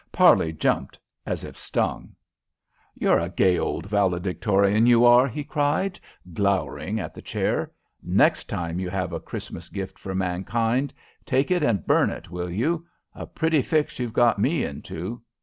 [0.11, 0.97] Parley jumped
[1.27, 2.15] as if stung.
[2.95, 5.99] "You're a gay old valedictorian, you are!" he cried,
[6.33, 7.71] glowering at the chair.
[8.01, 10.91] "Next time you have a Christmas gift for mankind,
[11.23, 12.87] take it and burn it, will you?
[13.13, 15.21] A pretty fix you've got me into."